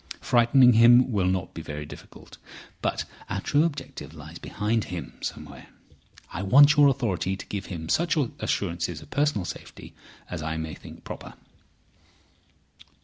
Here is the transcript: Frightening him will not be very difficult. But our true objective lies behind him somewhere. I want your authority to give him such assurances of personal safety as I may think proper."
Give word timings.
Frightening 0.19 0.73
him 0.73 1.11
will 1.11 1.27
not 1.27 1.53
be 1.53 1.61
very 1.61 1.85
difficult. 1.85 2.39
But 2.81 3.05
our 3.29 3.39
true 3.39 3.65
objective 3.65 4.15
lies 4.15 4.39
behind 4.39 4.85
him 4.85 5.19
somewhere. 5.21 5.67
I 6.33 6.41
want 6.41 6.75
your 6.75 6.87
authority 6.87 7.37
to 7.37 7.45
give 7.45 7.67
him 7.67 7.87
such 7.87 8.17
assurances 8.39 9.03
of 9.03 9.11
personal 9.11 9.45
safety 9.45 9.93
as 10.27 10.41
I 10.41 10.57
may 10.57 10.73
think 10.73 11.03
proper." 11.03 11.35